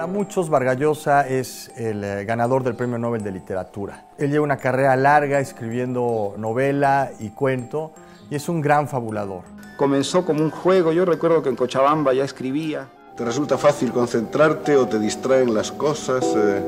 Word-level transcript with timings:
Para 0.00 0.10
muchos, 0.10 0.48
Vargallosa 0.48 1.28
es 1.28 1.70
el 1.76 2.02
eh, 2.02 2.24
ganador 2.24 2.62
del 2.62 2.74
Premio 2.74 2.96
Nobel 2.96 3.22
de 3.22 3.32
Literatura. 3.32 4.06
Él 4.16 4.30
lleva 4.30 4.44
una 4.44 4.56
carrera 4.56 4.96
larga 4.96 5.40
escribiendo 5.40 6.36
novela 6.38 7.10
y 7.18 7.28
cuento 7.28 7.92
y 8.30 8.36
es 8.36 8.48
un 8.48 8.62
gran 8.62 8.88
fabulador. 8.88 9.42
Comenzó 9.76 10.24
como 10.24 10.42
un 10.42 10.48
juego, 10.48 10.92
yo 10.92 11.04
recuerdo 11.04 11.42
que 11.42 11.50
en 11.50 11.56
Cochabamba 11.56 12.14
ya 12.14 12.24
escribía. 12.24 12.88
¿Te 13.14 13.26
resulta 13.26 13.58
fácil 13.58 13.92
concentrarte 13.92 14.74
o 14.78 14.88
te 14.88 14.98
distraen 14.98 15.52
las 15.52 15.70
cosas? 15.70 16.24
Eh? 16.34 16.62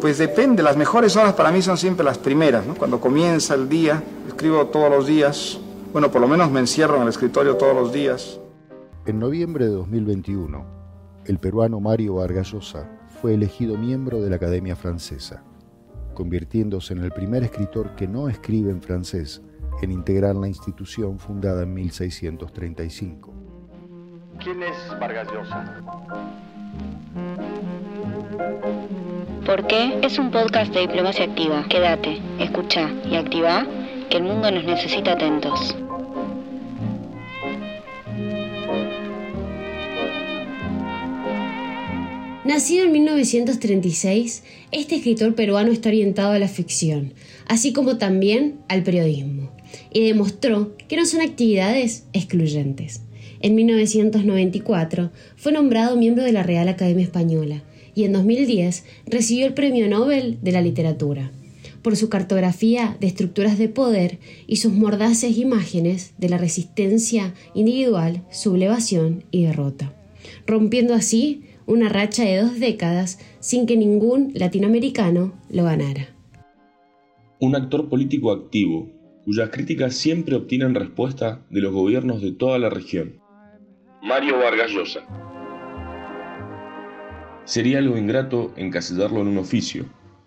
Pues 0.00 0.16
depende, 0.16 0.62
las 0.62 0.78
mejores 0.78 1.14
horas 1.14 1.34
para 1.34 1.50
mí 1.50 1.60
son 1.60 1.76
siempre 1.76 2.06
las 2.06 2.16
primeras, 2.16 2.64
¿no? 2.64 2.74
cuando 2.74 2.98
comienza 3.02 3.52
el 3.52 3.68
día, 3.68 4.02
escribo 4.26 4.68
todos 4.68 4.88
los 4.88 5.06
días, 5.06 5.60
bueno, 5.92 6.10
por 6.10 6.22
lo 6.22 6.26
menos 6.26 6.50
me 6.50 6.60
encierro 6.60 6.96
en 6.96 7.02
el 7.02 7.08
escritorio 7.08 7.56
todos 7.56 7.74
los 7.74 7.92
días. 7.92 8.40
En 9.04 9.20
noviembre 9.20 9.66
de 9.66 9.72
2021, 9.72 10.75
el 11.26 11.38
peruano 11.38 11.80
Mario 11.80 12.14
Vargas 12.14 12.52
Llosa 12.52 12.88
fue 13.20 13.34
elegido 13.34 13.76
miembro 13.76 14.20
de 14.20 14.30
la 14.30 14.36
Academia 14.36 14.76
Francesa, 14.76 15.42
convirtiéndose 16.14 16.94
en 16.94 17.02
el 17.02 17.10
primer 17.10 17.42
escritor 17.42 17.94
que 17.96 18.06
no 18.06 18.28
escribe 18.28 18.70
en 18.70 18.80
francés 18.80 19.42
en 19.82 19.92
integrar 19.92 20.34
la 20.36 20.48
institución 20.48 21.18
fundada 21.18 21.64
en 21.64 21.74
1635. 21.74 23.32
¿Quién 24.42 24.62
es 24.62 24.76
Vargas 25.00 25.28
Llosa? 25.32 25.82
¿Por 29.44 29.66
qué? 29.66 29.98
Es 30.02 30.18
un 30.18 30.30
podcast 30.30 30.72
de 30.72 30.80
diplomacia 30.80 31.24
activa. 31.24 31.64
Quédate, 31.68 32.20
escucha 32.38 32.90
y 33.04 33.16
activa 33.16 33.66
que 34.10 34.18
el 34.18 34.24
mundo 34.24 34.50
nos 34.50 34.64
necesita 34.64 35.12
atentos. 35.12 35.76
Nacido 42.46 42.84
en 42.84 42.92
1936, 42.92 44.44
este 44.70 44.94
escritor 44.94 45.34
peruano 45.34 45.72
está 45.72 45.88
orientado 45.88 46.30
a 46.30 46.38
la 46.38 46.46
ficción, 46.46 47.12
así 47.48 47.72
como 47.72 47.98
también 47.98 48.60
al 48.68 48.84
periodismo, 48.84 49.50
y 49.92 50.06
demostró 50.06 50.76
que 50.86 50.96
no 50.96 51.06
son 51.06 51.22
actividades 51.22 52.04
excluyentes. 52.12 53.00
En 53.40 53.56
1994 53.56 55.10
fue 55.34 55.50
nombrado 55.50 55.96
miembro 55.96 56.22
de 56.22 56.30
la 56.30 56.44
Real 56.44 56.68
Academia 56.68 57.02
Española 57.02 57.64
y 57.96 58.04
en 58.04 58.12
2010 58.12 58.84
recibió 59.06 59.46
el 59.46 59.54
Premio 59.54 59.88
Nobel 59.88 60.38
de 60.40 60.52
la 60.52 60.62
Literatura 60.62 61.32
por 61.82 61.96
su 61.96 62.08
cartografía 62.08 62.96
de 63.00 63.08
estructuras 63.08 63.58
de 63.58 63.68
poder 63.68 64.20
y 64.46 64.56
sus 64.56 64.72
mordaces 64.72 65.36
imágenes 65.36 66.12
de 66.16 66.28
la 66.28 66.38
resistencia 66.38 67.34
individual, 67.54 68.22
sublevación 68.30 69.24
y 69.32 69.46
derrota, 69.46 69.92
rompiendo 70.46 70.94
así 70.94 71.42
una 71.66 71.88
racha 71.88 72.22
de 72.22 72.40
dos 72.40 72.60
décadas 72.60 73.18
sin 73.40 73.66
que 73.66 73.76
ningún 73.76 74.30
latinoamericano 74.34 75.34
lo 75.50 75.64
ganara. 75.64 76.08
Un 77.40 77.56
actor 77.56 77.88
político 77.88 78.30
activo, 78.30 78.88
cuyas 79.24 79.50
críticas 79.50 79.96
siempre 79.96 80.36
obtienen 80.36 80.74
respuesta 80.76 81.44
de 81.50 81.60
los 81.60 81.72
gobiernos 81.72 82.22
de 82.22 82.32
toda 82.32 82.58
la 82.58 82.70
región. 82.70 83.20
Mario 84.00 84.38
Vargas 84.38 84.70
Llosa. 84.70 85.00
Sería 87.44 87.78
algo 87.78 87.98
ingrato 87.98 88.52
encasillarlo 88.56 89.20
en 89.20 89.28
un 89.28 89.38
oficio, 89.38 89.86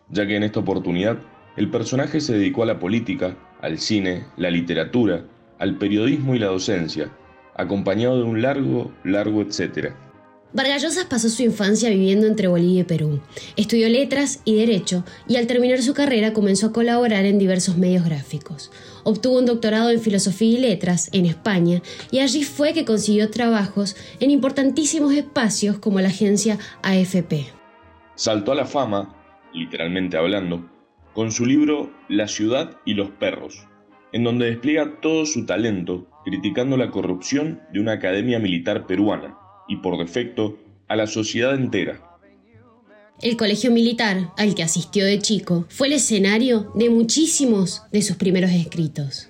ya 0.09 0.27
que 0.27 0.35
en 0.35 0.43
esta 0.43 0.59
oportunidad 0.59 1.19
el 1.55 1.71
personaje 1.71 2.19
se 2.19 2.33
dedicó 2.33 2.63
a 2.63 2.65
la 2.65 2.79
política, 2.79 3.37
al 3.61 3.79
cine, 3.79 4.25
la 4.35 4.51
literatura, 4.51 5.25
al 5.57 5.77
periodismo 5.77 6.35
y 6.35 6.39
la 6.39 6.47
docencia, 6.47 7.11
acompañado 7.55 8.17
de 8.17 8.23
un 8.23 8.41
largo, 8.41 8.91
largo 9.03 9.41
etcétera 9.41 10.08
Vargallosas 10.51 11.05
pasó 11.05 11.29
su 11.29 11.43
infancia 11.43 11.91
viviendo 11.91 12.25
entre 12.25 12.47
Bolivia 12.47 12.81
y 12.81 12.83
Perú. 12.83 13.21
Estudió 13.55 13.87
letras 13.87 14.41
y 14.45 14.55
derecho 14.55 15.05
y 15.27 15.35
al 15.35 15.45
terminar 15.45 15.83
su 15.83 15.93
carrera 15.93 16.33
comenzó 16.33 16.67
a 16.67 16.73
colaborar 16.73 17.25
en 17.25 17.37
diversos 17.37 17.77
medios 17.77 18.03
gráficos. 18.03 18.71
Obtuvo 19.03 19.37
un 19.37 19.45
doctorado 19.45 19.91
en 19.91 20.01
filosofía 20.01 20.57
y 20.57 20.61
letras 20.61 21.09
en 21.13 21.27
España 21.27 21.83
y 22.09 22.19
allí 22.19 22.43
fue 22.43 22.73
que 22.73 22.83
consiguió 22.83 23.29
trabajos 23.29 23.95
en 24.19 24.31
importantísimos 24.31 25.13
espacios 25.13 25.77
como 25.77 26.01
la 26.01 26.07
agencia 26.07 26.57
AFP. 26.81 27.45
Saltó 28.15 28.51
a 28.51 28.55
la 28.55 28.65
fama, 28.65 29.15
literalmente 29.53 30.17
hablando, 30.17 30.67
con 31.13 31.31
su 31.31 31.45
libro 31.45 31.91
La 32.07 32.27
ciudad 32.27 32.77
y 32.85 32.95
los 32.95 33.11
perros, 33.11 33.67
en 34.13 34.23
donde 34.23 34.47
despliega 34.47 34.99
todo 34.99 35.27
su 35.27 35.45
talento 35.45 36.07
criticando 36.25 36.75
la 36.75 36.89
corrupción 36.89 37.61
de 37.71 37.79
una 37.79 37.93
academia 37.93 38.39
militar 38.39 38.87
peruana 38.87 39.38
y 39.69 39.77
por 39.77 39.97
defecto 39.97 40.57
a 40.89 40.97
la 40.97 41.07
sociedad 41.07 41.55
entera. 41.55 42.01
El 43.21 43.37
colegio 43.37 43.71
militar 43.71 44.33
al 44.37 44.55
que 44.55 44.63
asistió 44.63 45.05
de 45.05 45.19
chico 45.19 45.65
fue 45.69 45.87
el 45.87 45.93
escenario 45.93 46.71
de 46.75 46.89
muchísimos 46.89 47.83
de 47.91 48.01
sus 48.01 48.17
primeros 48.17 48.51
escritos. 48.51 49.29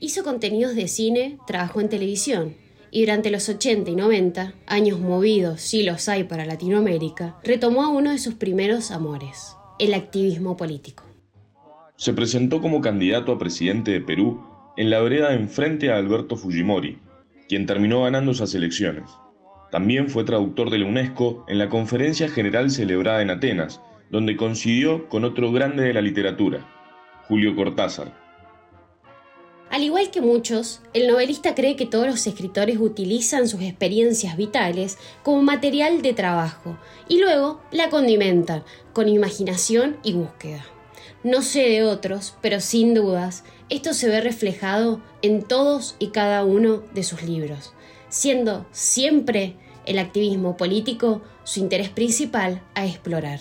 Hizo 0.00 0.24
contenidos 0.24 0.74
de 0.74 0.88
cine, 0.88 1.38
trabajó 1.46 1.80
en 1.80 1.88
televisión 1.88 2.54
y 2.90 3.00
durante 3.00 3.30
los 3.30 3.48
80 3.48 3.90
y 3.90 3.96
90, 3.96 4.54
años 4.66 5.00
movidos 5.00 5.60
si 5.60 5.82
los 5.82 6.08
hay 6.08 6.24
para 6.24 6.46
Latinoamérica, 6.46 7.36
retomó 7.44 7.84
a 7.84 7.88
uno 7.88 8.10
de 8.10 8.18
sus 8.18 8.34
primeros 8.34 8.90
amores, 8.90 9.54
el 9.78 9.92
activismo 9.92 10.56
político. 10.56 11.04
Se 11.96 12.14
presentó 12.14 12.62
como 12.62 12.80
candidato 12.80 13.32
a 13.32 13.38
presidente 13.38 13.90
de 13.90 14.00
Perú 14.00 14.42
en 14.78 14.88
la 14.88 15.00
vereda 15.00 15.34
enfrente 15.34 15.90
a 15.90 15.96
Alberto 15.96 16.36
Fujimori, 16.36 16.98
quien 17.48 17.66
terminó 17.66 18.04
ganando 18.04 18.32
esas 18.32 18.54
elecciones. 18.54 19.04
También 19.70 20.08
fue 20.08 20.24
traductor 20.24 20.70
de 20.70 20.78
la 20.78 20.86
UNESCO 20.86 21.44
en 21.48 21.58
la 21.58 21.68
conferencia 21.68 22.28
general 22.28 22.70
celebrada 22.70 23.22
en 23.22 23.30
Atenas, 23.30 23.80
donde 24.10 24.36
coincidió 24.36 25.08
con 25.08 25.24
otro 25.24 25.50
grande 25.50 25.82
de 25.82 25.92
la 25.92 26.00
literatura, 26.00 26.66
Julio 27.26 27.56
Cortázar. 27.56 28.26
Al 29.68 29.82
igual 29.82 30.12
que 30.12 30.20
muchos, 30.20 30.80
el 30.94 31.08
novelista 31.08 31.56
cree 31.56 31.74
que 31.74 31.86
todos 31.86 32.06
los 32.06 32.24
escritores 32.28 32.78
utilizan 32.78 33.48
sus 33.48 33.62
experiencias 33.62 34.36
vitales 34.36 34.96
como 35.24 35.42
material 35.42 36.02
de 36.02 36.12
trabajo 36.12 36.78
y 37.08 37.18
luego 37.20 37.60
la 37.72 37.90
condimentan 37.90 38.62
con 38.92 39.08
imaginación 39.08 39.96
y 40.04 40.12
búsqueda. 40.12 40.64
No 41.24 41.42
sé 41.42 41.68
de 41.68 41.82
otros, 41.82 42.36
pero 42.40 42.60
sin 42.60 42.94
dudas, 42.94 43.42
esto 43.68 43.92
se 43.92 44.08
ve 44.08 44.20
reflejado 44.20 45.00
en 45.22 45.42
todos 45.42 45.96
y 45.98 46.08
cada 46.08 46.44
uno 46.44 46.84
de 46.94 47.02
sus 47.02 47.24
libros 47.24 47.72
siendo 48.08 48.66
siempre 48.70 49.56
el 49.84 49.98
activismo 49.98 50.56
político 50.56 51.22
su 51.44 51.60
interés 51.60 51.88
principal 51.88 52.62
a 52.74 52.86
explorar. 52.86 53.40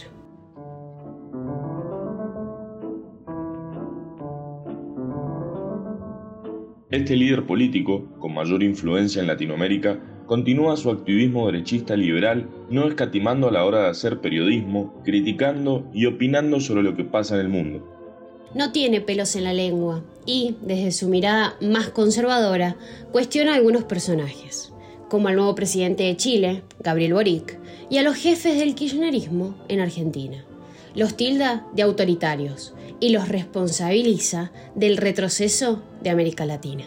Este 6.92 7.16
líder 7.16 7.46
político, 7.46 8.06
con 8.20 8.34
mayor 8.34 8.64
influencia 8.64 9.22
en 9.22 9.28
Latinoamérica, 9.28 10.00
continúa 10.28 10.78
su 10.78 10.90
activismo 10.90 11.48
derechista 11.48 11.98
liberal, 11.98 12.50
no 12.70 12.88
escatimando 12.88 13.50
a 13.50 13.52
la 13.52 13.66
hora 13.66 13.84
de 13.84 13.90
hacer 13.90 14.22
periodismo, 14.22 15.02
criticando 15.04 15.90
y 15.94 16.06
opinando 16.06 16.60
sobre 16.60 16.84
lo 16.84 16.96
que 16.96 17.04
pasa 17.04 17.36
en 17.36 17.42
el 17.42 17.50
mundo 17.50 17.95
no 18.56 18.72
tiene 18.72 19.02
pelos 19.02 19.36
en 19.36 19.44
la 19.44 19.54
lengua 19.54 20.02
y, 20.26 20.56
desde 20.62 20.92
su 20.92 21.10
mirada 21.10 21.56
más 21.62 21.90
conservadora, 21.90 22.78
cuestiona 23.12 23.52
a 23.52 23.56
algunos 23.56 23.84
personajes, 23.84 24.74
como 25.10 25.28
al 25.28 25.36
nuevo 25.36 25.54
presidente 25.54 26.04
de 26.04 26.18
Chile, 26.18 26.64
Gabriel 26.80 27.14
Boric, 27.14 27.60
y 27.90 27.98
a 27.98 28.04
los 28.04 28.16
jefes 28.16 28.58
del 28.58 28.74
kirchnerismo 28.74 29.56
en 29.68 29.82
Argentina. 29.82 30.44
Los 30.96 31.18
tilda 31.18 31.68
de 31.74 31.84
autoritarios 31.84 32.74
y 33.00 33.10
los 33.10 33.28
responsabiliza 33.28 34.52
del 34.74 34.98
retroceso 34.98 35.84
de 36.02 36.10
América 36.10 36.46
Latina. 36.46 36.86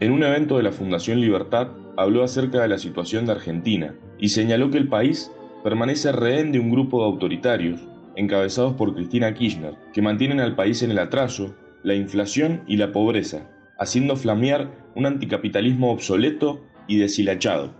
En 0.00 0.12
un 0.12 0.22
evento 0.22 0.56
de 0.56 0.62
la 0.62 0.72
Fundación 0.72 1.20
Libertad 1.20 1.68
habló 1.96 2.24
acerca 2.24 2.62
de 2.62 2.68
la 2.68 2.78
situación 2.78 3.26
de 3.26 3.32
Argentina 3.32 3.94
y 4.18 4.30
señaló 4.30 4.70
que 4.70 4.78
el 4.78 4.88
país 4.88 5.30
permanece 5.62 6.12
rehén 6.12 6.50
de 6.50 6.60
un 6.60 6.70
grupo 6.70 7.00
de 7.00 7.06
autoritarios 7.06 7.80
encabezados 8.18 8.74
por 8.74 8.94
Cristina 8.94 9.32
Kirchner, 9.32 9.74
que 9.92 10.02
mantienen 10.02 10.40
al 10.40 10.56
país 10.56 10.82
en 10.82 10.90
el 10.90 10.98
atraso, 10.98 11.54
la 11.84 11.94
inflación 11.94 12.64
y 12.66 12.76
la 12.76 12.92
pobreza, 12.92 13.48
haciendo 13.78 14.16
flamear 14.16 14.90
un 14.96 15.06
anticapitalismo 15.06 15.92
obsoleto 15.92 16.60
y 16.88 16.98
deshilachado. 16.98 17.72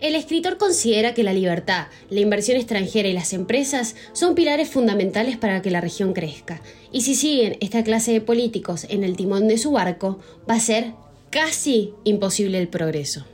El 0.00 0.14
escritor 0.14 0.56
considera 0.56 1.12
que 1.12 1.22
la 1.22 1.34
libertad, 1.34 1.88
la 2.08 2.20
inversión 2.20 2.56
extranjera 2.56 3.08
y 3.08 3.12
las 3.12 3.34
empresas 3.34 3.96
son 4.12 4.34
pilares 4.34 4.70
fundamentales 4.70 5.36
para 5.36 5.60
que 5.60 5.70
la 5.70 5.82
región 5.82 6.14
crezca, 6.14 6.62
y 6.90 7.02
si 7.02 7.14
siguen 7.14 7.56
esta 7.60 7.84
clase 7.84 8.12
de 8.12 8.20
políticos 8.22 8.86
en 8.88 9.04
el 9.04 9.16
timón 9.16 9.46
de 9.46 9.58
su 9.58 9.72
barco, 9.72 10.18
va 10.48 10.54
a 10.54 10.60
ser 10.60 10.94
casi 11.28 11.92
imposible 12.04 12.58
el 12.58 12.68
progreso. 12.68 13.26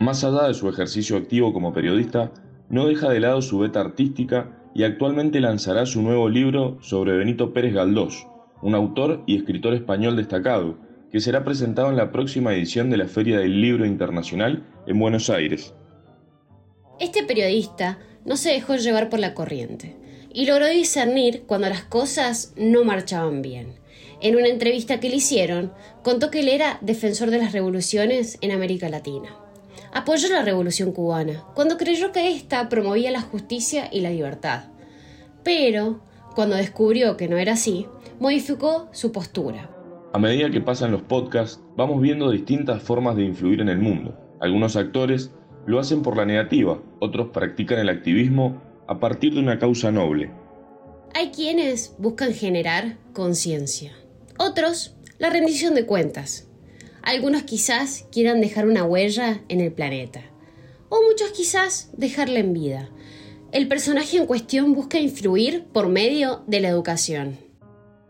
Más 0.00 0.22
allá 0.22 0.48
de 0.48 0.54
su 0.54 0.68
ejercicio 0.68 1.16
activo 1.16 1.54
como 1.54 1.72
periodista, 1.72 2.30
no 2.68 2.86
deja 2.86 3.08
de 3.08 3.20
lado 3.20 3.40
su 3.40 3.58
beta 3.58 3.80
artística 3.80 4.65
y 4.76 4.84
actualmente 4.84 5.40
lanzará 5.40 5.86
su 5.86 6.02
nuevo 6.02 6.28
libro 6.28 6.76
sobre 6.82 7.16
Benito 7.16 7.54
Pérez 7.54 7.72
Galdós, 7.72 8.26
un 8.60 8.74
autor 8.74 9.22
y 9.26 9.38
escritor 9.38 9.72
español 9.72 10.16
destacado, 10.16 10.76
que 11.10 11.18
será 11.18 11.44
presentado 11.44 11.88
en 11.88 11.96
la 11.96 12.12
próxima 12.12 12.52
edición 12.52 12.90
de 12.90 12.98
la 12.98 13.06
Feria 13.06 13.38
del 13.38 13.62
Libro 13.62 13.86
Internacional 13.86 14.66
en 14.86 14.98
Buenos 14.98 15.30
Aires. 15.30 15.72
Este 17.00 17.24
periodista 17.24 17.98
no 18.26 18.36
se 18.36 18.50
dejó 18.50 18.76
llevar 18.76 19.08
por 19.08 19.18
la 19.18 19.32
corriente 19.32 19.96
y 20.30 20.44
logró 20.44 20.66
discernir 20.66 21.44
cuando 21.46 21.70
las 21.70 21.84
cosas 21.84 22.52
no 22.58 22.84
marchaban 22.84 23.40
bien. 23.40 23.76
En 24.20 24.36
una 24.36 24.48
entrevista 24.48 25.00
que 25.00 25.08
le 25.08 25.16
hicieron, 25.16 25.72
contó 26.02 26.30
que 26.30 26.40
él 26.40 26.50
era 26.50 26.76
defensor 26.82 27.30
de 27.30 27.38
las 27.38 27.52
revoluciones 27.52 28.36
en 28.42 28.50
América 28.50 28.90
Latina. 28.90 29.45
Apoyó 29.96 30.28
la 30.28 30.42
revolución 30.42 30.92
cubana, 30.92 31.42
cuando 31.54 31.78
creyó 31.78 32.12
que 32.12 32.30
ésta 32.30 32.68
promovía 32.68 33.10
la 33.10 33.22
justicia 33.22 33.88
y 33.90 34.02
la 34.02 34.10
libertad. 34.10 34.64
Pero, 35.42 36.00
cuando 36.34 36.54
descubrió 36.54 37.16
que 37.16 37.28
no 37.28 37.38
era 37.38 37.54
así, 37.54 37.86
modificó 38.20 38.90
su 38.92 39.10
postura. 39.10 39.70
A 40.12 40.18
medida 40.18 40.50
que 40.50 40.60
pasan 40.60 40.92
los 40.92 41.00
podcasts, 41.00 41.62
vamos 41.78 42.02
viendo 42.02 42.30
distintas 42.30 42.82
formas 42.82 43.16
de 43.16 43.24
influir 43.24 43.62
en 43.62 43.70
el 43.70 43.78
mundo. 43.78 44.14
Algunos 44.38 44.76
actores 44.76 45.32
lo 45.64 45.80
hacen 45.80 46.02
por 46.02 46.18
la 46.18 46.26
negativa, 46.26 46.78
otros 47.00 47.28
practican 47.28 47.78
el 47.78 47.88
activismo 47.88 48.60
a 48.86 49.00
partir 49.00 49.32
de 49.32 49.40
una 49.40 49.58
causa 49.58 49.90
noble. 49.90 50.30
Hay 51.14 51.30
quienes 51.30 51.96
buscan 51.96 52.34
generar 52.34 52.98
conciencia, 53.14 53.94
otros 54.38 54.94
la 55.16 55.30
rendición 55.30 55.74
de 55.74 55.86
cuentas. 55.86 56.50
Algunos 57.06 57.44
quizás 57.44 58.08
quieran 58.10 58.40
dejar 58.40 58.66
una 58.66 58.82
huella 58.82 59.40
en 59.48 59.60
el 59.60 59.70
planeta, 59.70 60.22
o 60.88 60.98
muchos 61.08 61.30
quizás 61.30 61.92
dejarla 61.96 62.40
en 62.40 62.52
vida. 62.52 62.88
El 63.52 63.68
personaje 63.68 64.16
en 64.16 64.26
cuestión 64.26 64.74
busca 64.74 64.98
influir 64.98 65.66
por 65.72 65.88
medio 65.88 66.42
de 66.48 66.58
la 66.58 66.68
educación. 66.68 67.36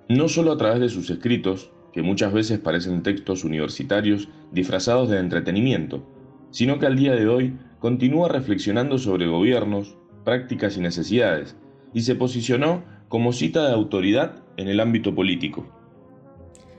No 0.08 0.30
solo 0.30 0.50
a 0.50 0.56
través 0.56 0.80
de 0.80 0.88
sus 0.88 1.10
escritos, 1.10 1.70
que 1.92 2.00
muchas 2.00 2.32
veces 2.32 2.58
parecen 2.58 3.02
textos 3.02 3.44
universitarios 3.44 4.30
disfrazados 4.50 5.10
de 5.10 5.18
entretenimiento, 5.18 6.02
sino 6.50 6.78
que 6.78 6.86
al 6.86 6.96
día 6.96 7.12
de 7.12 7.28
hoy 7.28 7.58
continúa 7.80 8.30
reflexionando 8.30 8.96
sobre 8.96 9.26
gobiernos, 9.26 9.98
prácticas 10.24 10.78
y 10.78 10.80
necesidades, 10.80 11.54
y 11.92 12.00
se 12.00 12.14
posicionó 12.14 12.82
como 13.08 13.34
cita 13.34 13.66
de 13.66 13.74
autoridad 13.74 14.42
en 14.56 14.68
el 14.68 14.80
ámbito 14.80 15.14
político. 15.14 15.75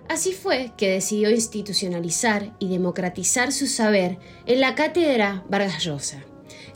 Así 0.10 0.34
fue 0.34 0.72
que 0.78 0.90
decidió 0.90 1.30
institucionalizar 1.30 2.54
y 2.60 2.70
democratizar 2.70 3.52
su 3.52 3.68
saber 3.68 4.18
en 4.46 4.62
la 4.62 4.74
cátedra 4.76 5.44
Vargas 5.50 5.84
Llosa, 5.84 6.24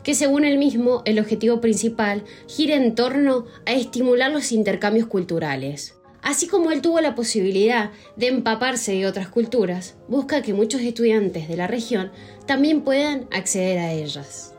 que 0.02 0.14
según 0.14 0.44
él 0.44 0.58
mismo 0.58 1.02
el 1.06 1.18
objetivo 1.18 1.60
principal 1.60 2.24
gira 2.46 2.76
en 2.76 2.94
torno 2.94 3.46
a 3.64 3.72
estimular 3.72 4.30
los 4.30 4.52
intercambios 4.52 5.06
culturales, 5.06 5.94
Así 6.22 6.46
como 6.46 6.70
él 6.70 6.82
tuvo 6.82 7.00
la 7.00 7.16
posibilidad 7.16 7.90
de 8.14 8.28
empaparse 8.28 8.92
de 8.92 9.06
otras 9.08 9.28
culturas, 9.28 9.98
busca 10.06 10.40
que 10.40 10.54
muchos 10.54 10.80
estudiantes 10.80 11.48
de 11.48 11.56
la 11.56 11.66
región 11.66 12.12
también 12.46 12.82
puedan 12.82 13.26
acceder 13.32 13.80
a 13.80 13.92
ellas. 13.92 14.56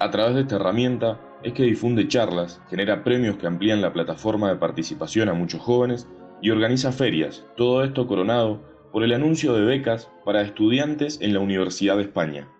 A 0.00 0.10
través 0.10 0.34
de 0.34 0.40
esta 0.40 0.56
herramienta 0.56 1.20
es 1.42 1.52
que 1.52 1.64
difunde 1.64 2.08
charlas, 2.08 2.58
genera 2.70 3.04
premios 3.04 3.36
que 3.36 3.46
amplían 3.46 3.82
la 3.82 3.92
plataforma 3.92 4.48
de 4.48 4.56
participación 4.56 5.28
a 5.28 5.34
muchos 5.34 5.60
jóvenes 5.60 6.08
y 6.44 6.50
organiza 6.50 6.92
ferias, 6.92 7.42
todo 7.56 7.82
esto 7.84 8.06
coronado 8.06 8.60
por 8.92 9.02
el 9.02 9.14
anuncio 9.14 9.54
de 9.54 9.64
becas 9.64 10.10
para 10.26 10.42
estudiantes 10.42 11.18
en 11.22 11.32
la 11.32 11.40
Universidad 11.40 11.96
de 11.96 12.02
España. 12.02 12.50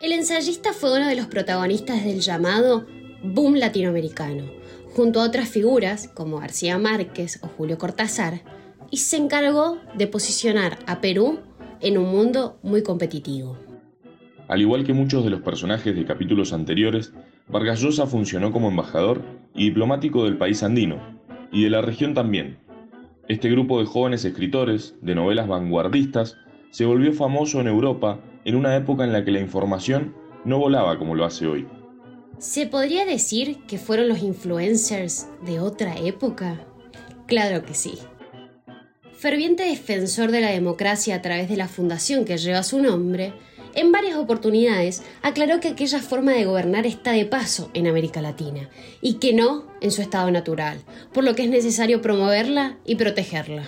El 0.00 0.12
ensayista 0.12 0.72
fue 0.72 0.96
uno 0.96 1.06
de 1.06 1.14
los 1.14 1.26
protagonistas 1.26 2.02
del 2.02 2.20
llamado 2.20 2.86
Boom 3.22 3.56
Latinoamericano, 3.56 4.44
junto 4.94 5.20
a 5.20 5.24
otras 5.24 5.50
figuras 5.50 6.08
como 6.08 6.38
García 6.38 6.78
Márquez 6.78 7.40
o 7.42 7.48
Julio 7.48 7.76
Cortázar, 7.76 8.40
y 8.90 8.96
se 8.96 9.18
encargó 9.18 9.76
de 9.94 10.06
posicionar 10.06 10.78
a 10.86 11.02
Perú 11.02 11.40
en 11.82 11.98
un 11.98 12.08
mundo 12.10 12.58
muy 12.62 12.82
competitivo. 12.82 13.58
Al 14.48 14.62
igual 14.62 14.84
que 14.84 14.94
muchos 14.94 15.24
de 15.24 15.30
los 15.30 15.42
personajes 15.42 15.94
de 15.94 16.06
capítulos 16.06 16.54
anteriores, 16.54 17.12
Vargas 17.48 17.82
Llosa 17.82 18.06
funcionó 18.06 18.50
como 18.50 18.70
embajador 18.70 19.20
y 19.54 19.64
diplomático 19.64 20.24
del 20.24 20.38
país 20.38 20.62
andino, 20.62 21.20
y 21.52 21.64
de 21.64 21.70
la 21.70 21.82
región 21.82 22.14
también. 22.14 22.66
Este 23.28 23.50
grupo 23.50 23.78
de 23.78 23.84
jóvenes 23.84 24.24
escritores, 24.24 24.94
de 25.02 25.14
novelas 25.14 25.48
vanguardistas, 25.48 26.38
se 26.70 26.86
volvió 26.86 27.12
famoso 27.12 27.60
en 27.60 27.66
Europa 27.66 28.20
en 28.46 28.56
una 28.56 28.74
época 28.74 29.04
en 29.04 29.12
la 29.12 29.22
que 29.22 29.30
la 29.30 29.40
información 29.40 30.14
no 30.46 30.58
volaba 30.58 30.98
como 30.98 31.14
lo 31.14 31.26
hace 31.26 31.46
hoy. 31.46 31.68
¿Se 32.38 32.66
podría 32.66 33.04
decir 33.04 33.58
que 33.66 33.76
fueron 33.76 34.08
los 34.08 34.22
influencers 34.22 35.28
de 35.44 35.60
otra 35.60 35.98
época? 35.98 36.58
Claro 37.26 37.66
que 37.66 37.74
sí. 37.74 37.98
Ferviente 39.12 39.64
defensor 39.64 40.30
de 40.30 40.40
la 40.40 40.50
democracia 40.50 41.16
a 41.16 41.20
través 41.20 41.50
de 41.50 41.58
la 41.58 41.68
fundación 41.68 42.24
que 42.24 42.38
lleva 42.38 42.62
su 42.62 42.80
nombre, 42.80 43.34
en 43.74 43.92
varias 43.92 44.16
oportunidades 44.16 45.04
aclaró 45.22 45.60
que 45.60 45.68
aquella 45.68 46.00
forma 46.00 46.32
de 46.32 46.44
gobernar 46.44 46.86
está 46.86 47.12
de 47.12 47.26
paso 47.26 47.70
en 47.74 47.86
América 47.86 48.22
Latina 48.22 48.68
y 49.00 49.14
que 49.14 49.32
no 49.32 49.66
en 49.80 49.90
su 49.90 50.02
estado 50.02 50.30
natural, 50.30 50.78
por 51.12 51.24
lo 51.24 51.34
que 51.34 51.44
es 51.44 51.50
necesario 51.50 52.00
promoverla 52.00 52.78
y 52.84 52.96
protegerla. 52.96 53.64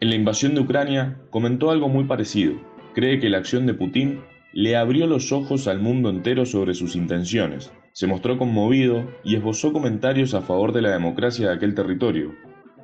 En 0.00 0.10
la 0.10 0.16
invasión 0.16 0.54
de 0.54 0.60
Ucrania 0.60 1.18
comentó 1.30 1.70
algo 1.70 1.88
muy 1.88 2.04
parecido. 2.04 2.54
Cree 2.94 3.18
que 3.18 3.30
la 3.30 3.38
acción 3.38 3.66
de 3.66 3.74
Putin 3.74 4.20
le 4.52 4.76
abrió 4.76 5.06
los 5.06 5.32
ojos 5.32 5.68
al 5.68 5.80
mundo 5.80 6.10
entero 6.10 6.46
sobre 6.46 6.74
sus 6.74 6.96
intenciones. 6.96 7.72
Se 7.92 8.06
mostró 8.06 8.38
conmovido 8.38 9.10
y 9.24 9.36
esbozó 9.36 9.72
comentarios 9.72 10.34
a 10.34 10.42
favor 10.42 10.72
de 10.72 10.82
la 10.82 10.90
democracia 10.90 11.48
de 11.48 11.54
aquel 11.54 11.74
territorio, 11.74 12.34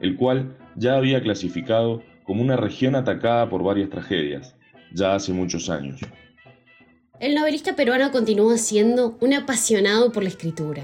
el 0.01 0.17
cual 0.17 0.57
ya 0.77 0.97
había 0.97 1.23
clasificado 1.23 2.03
como 2.25 2.43
una 2.43 2.57
región 2.57 2.95
atacada 2.95 3.49
por 3.49 3.63
varias 3.63 3.91
tragedias, 3.91 4.57
ya 4.95 5.15
hace 5.15 5.33
muchos 5.33 5.69
años. 5.71 6.01
El 7.21 7.35
novelista 7.35 7.77
peruano 7.77 8.11
continúa 8.11 8.59
siendo 8.59 9.17
un 9.21 9.33
apasionado 9.35 10.11
por 10.11 10.25
la 10.25 10.29
escritura 10.29 10.83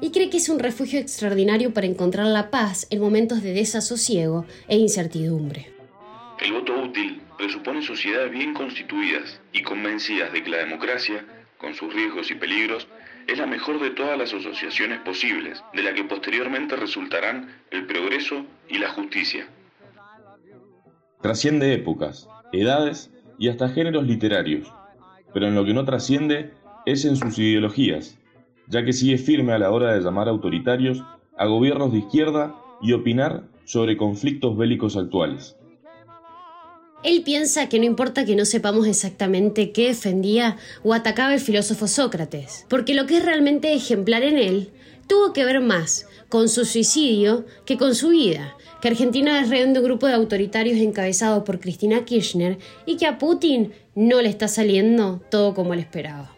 y 0.00 0.10
cree 0.10 0.30
que 0.30 0.36
es 0.36 0.48
un 0.48 0.58
refugio 0.58 1.00
extraordinario 1.00 1.72
para 1.72 1.86
encontrar 1.86 2.26
la 2.26 2.50
paz 2.50 2.86
en 2.90 3.00
momentos 3.00 3.42
de 3.42 3.52
desasosiego 3.52 4.44
e 4.68 4.76
incertidumbre. 4.76 5.72
El 6.40 6.52
voto 6.52 6.74
útil 6.82 7.20
presupone 7.36 7.82
sociedades 7.82 8.30
bien 8.30 8.54
constituidas 8.54 9.40
y 9.52 9.62
convencidas 9.62 10.32
de 10.32 10.42
que 10.42 10.50
la 10.50 10.58
democracia, 10.58 11.24
con 11.56 11.74
sus 11.74 11.92
riesgos 11.92 12.30
y 12.30 12.34
peligros, 12.34 12.86
es 13.26 13.38
la 13.38 13.46
mejor 13.46 13.80
de 13.80 13.90
todas 13.90 14.18
las 14.18 14.32
asociaciones 14.32 15.00
posibles, 15.00 15.62
de 15.74 15.82
la 15.82 15.94
que 15.94 16.04
posteriormente 16.04 16.76
resultarán 16.76 17.62
el 17.70 17.86
progreso 17.86 18.44
y 18.68 18.78
la 18.78 18.90
justicia. 18.90 19.48
Trasciende 21.20 21.74
épocas, 21.74 22.28
edades 22.52 23.10
y 23.38 23.48
hasta 23.48 23.68
géneros 23.68 24.06
literarios, 24.06 24.72
pero 25.32 25.46
en 25.46 25.54
lo 25.54 25.64
que 25.64 25.74
no 25.74 25.84
trasciende 25.84 26.52
es 26.86 27.04
en 27.04 27.16
sus 27.16 27.38
ideologías, 27.38 28.18
ya 28.66 28.84
que 28.84 28.92
sigue 28.92 29.18
firme 29.18 29.52
a 29.52 29.58
la 29.58 29.70
hora 29.70 29.92
de 29.92 30.00
llamar 30.00 30.28
autoritarios 30.28 31.02
a 31.36 31.46
gobiernos 31.46 31.92
de 31.92 31.98
izquierda 31.98 32.56
y 32.82 32.92
opinar 32.92 33.44
sobre 33.64 33.96
conflictos 33.96 34.56
bélicos 34.56 34.96
actuales. 34.96 35.56
Él 37.04 37.22
piensa 37.22 37.68
que 37.68 37.78
no 37.78 37.84
importa 37.84 38.24
que 38.24 38.34
no 38.34 38.44
sepamos 38.44 38.86
exactamente 38.88 39.70
qué 39.70 39.88
defendía 39.88 40.56
o 40.82 40.94
atacaba 40.94 41.32
el 41.32 41.40
filósofo 41.40 41.86
Sócrates, 41.86 42.66
porque 42.68 42.94
lo 42.94 43.06
que 43.06 43.18
es 43.18 43.24
realmente 43.24 43.72
ejemplar 43.72 44.24
en 44.24 44.36
él 44.36 44.70
tuvo 45.06 45.32
que 45.32 45.44
ver 45.44 45.60
más 45.60 46.08
con 46.28 46.48
su 46.48 46.64
suicidio 46.64 47.46
que 47.64 47.78
con 47.78 47.94
su 47.94 48.08
vida, 48.08 48.56
que 48.80 48.88
Argentina 48.88 49.40
es 49.40 49.50
rehén 49.50 49.72
de 49.72 49.80
un 49.80 49.86
grupo 49.86 50.06
de 50.06 50.14
autoritarios 50.14 50.78
encabezado 50.78 51.44
por 51.44 51.58
Cristina 51.60 52.04
Kirchner 52.04 52.58
y 52.86 52.96
que 52.96 53.06
a 53.06 53.18
Putin 53.18 53.72
no 53.94 54.22
le 54.22 54.28
está 54.28 54.48
saliendo 54.48 55.20
todo 55.30 55.54
como 55.54 55.74
él 55.74 55.80
esperaba. 55.80 56.30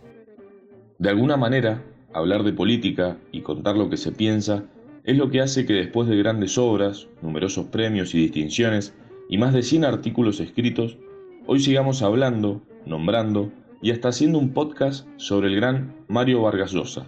De 0.99 1.11
alguna 1.11 1.37
manera, 1.37 1.83
hablar 2.13 2.43
de 2.43 2.53
política 2.53 3.19
y 3.33 3.43
contar 3.43 3.77
lo 3.77 3.91
que 3.91 3.97
se 3.97 4.13
piensa 4.13 4.65
es 5.05 5.17
lo 5.17 5.31
que 5.31 5.41
hace 5.41 5.67
que 5.67 5.73
después 5.73 6.09
de 6.09 6.17
grandes 6.17 6.59
obras, 6.59 7.09
numerosos 7.23 7.67
premios 7.67 8.15
y 8.15 8.19
distinciones, 8.19 8.95
y 9.29 9.39
más 9.39 9.55
de 9.55 9.63
100 9.63 9.85
artículos 9.85 10.41
escritos, 10.41 10.99
hoy 11.47 11.61
sigamos 11.61 12.03
hablando, 12.03 12.61
nombrando 12.85 13.53
y 13.81 13.93
hasta 13.93 14.09
haciendo 14.09 14.39
un 14.39 14.53
podcast 14.53 15.07
sobre 15.17 15.49
el 15.49 15.57
gran 15.57 15.95
Mario 16.09 16.43
Vargas 16.43 16.73
Llosa. 16.73 17.07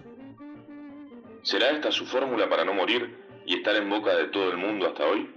¿Será 1.43 1.71
esta 1.71 1.91
su 1.91 2.05
fórmula 2.05 2.49
para 2.49 2.65
no 2.65 2.73
morir 2.73 3.22
y 3.45 3.55
estar 3.55 3.75
en 3.75 3.89
boca 3.89 4.15
de 4.15 4.25
todo 4.27 4.51
el 4.51 4.57
mundo 4.57 4.87
hasta 4.87 5.05
hoy? 5.05 5.29